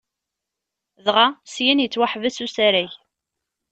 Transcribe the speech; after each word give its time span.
Dɣa, 1.05 1.27
syin 1.53 1.81
yettwaḥbes 1.83 2.37
usarag. 2.45 2.91